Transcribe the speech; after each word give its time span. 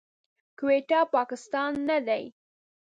کويټه، 0.59 0.99
پاکستان 1.15 1.71
نه 1.89 1.97
دی. 2.07 2.23